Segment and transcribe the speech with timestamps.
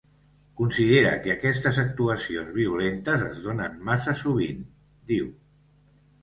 [0.59, 4.65] Considera que aquestes actuacions violentes es donen massa sovint,
[5.13, 5.29] diu.